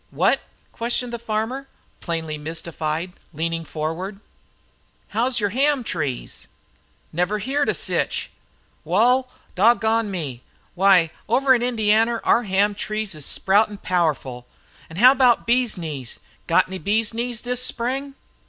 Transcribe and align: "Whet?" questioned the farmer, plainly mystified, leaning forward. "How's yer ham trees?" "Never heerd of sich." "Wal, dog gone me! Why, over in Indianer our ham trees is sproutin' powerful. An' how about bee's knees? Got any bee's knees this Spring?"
"Whet?" 0.11 0.41
questioned 0.71 1.13
the 1.13 1.19
farmer, 1.19 1.67
plainly 1.99 2.35
mystified, 2.35 3.13
leaning 3.33 3.63
forward. 3.63 4.19
"How's 5.09 5.39
yer 5.39 5.49
ham 5.49 5.83
trees?" 5.83 6.47
"Never 7.13 7.37
heerd 7.37 7.69
of 7.69 7.77
sich." 7.77 8.31
"Wal, 8.83 9.29
dog 9.53 9.79
gone 9.81 10.09
me! 10.09 10.41
Why, 10.73 11.11
over 11.29 11.53
in 11.53 11.61
Indianer 11.61 12.19
our 12.23 12.41
ham 12.45 12.73
trees 12.73 13.13
is 13.13 13.27
sproutin' 13.27 13.77
powerful. 13.83 14.47
An' 14.89 14.95
how 14.97 15.11
about 15.11 15.45
bee's 15.45 15.77
knees? 15.77 16.19
Got 16.47 16.67
any 16.67 16.79
bee's 16.79 17.13
knees 17.13 17.43
this 17.43 17.61
Spring?" 17.63 18.15